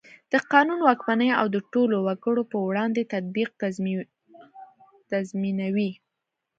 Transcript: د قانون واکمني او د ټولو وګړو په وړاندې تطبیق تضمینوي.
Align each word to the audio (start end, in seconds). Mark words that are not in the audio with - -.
د 0.31 0.33
قانون 0.51 0.79
واکمني 0.87 1.29
او 1.39 1.45
د 1.55 1.57
ټولو 1.73 1.95
وګړو 2.07 2.43
په 2.51 2.57
وړاندې 2.67 3.09
تطبیق 3.13 3.49
تضمینوي. 5.11 5.91